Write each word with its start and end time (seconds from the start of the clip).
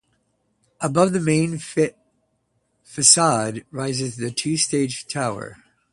Above 0.79 1.13
the 1.13 1.19
main 1.19 1.59
facade 2.83 3.63
rises 3.71 4.17
a 4.17 4.31
two-stage 4.31 5.05
tower. 5.05 5.57